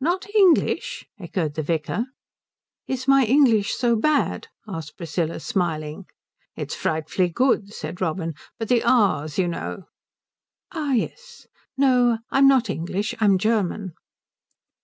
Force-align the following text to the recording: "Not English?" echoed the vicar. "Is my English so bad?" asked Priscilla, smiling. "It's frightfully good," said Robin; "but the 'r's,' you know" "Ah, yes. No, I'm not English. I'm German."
"Not 0.00 0.32
English?" 0.36 1.08
echoed 1.18 1.54
the 1.54 1.62
vicar. 1.62 2.06
"Is 2.86 3.08
my 3.08 3.24
English 3.24 3.74
so 3.74 3.96
bad?" 3.96 4.46
asked 4.68 4.96
Priscilla, 4.96 5.40
smiling. 5.40 6.06
"It's 6.54 6.76
frightfully 6.76 7.28
good," 7.28 7.72
said 7.74 8.00
Robin; 8.00 8.34
"but 8.56 8.68
the 8.68 8.84
'r's,' 8.84 9.36
you 9.36 9.48
know" 9.48 9.88
"Ah, 10.76 10.92
yes. 10.92 11.48
No, 11.76 12.18
I'm 12.30 12.46
not 12.46 12.70
English. 12.70 13.16
I'm 13.18 13.36
German." 13.36 13.94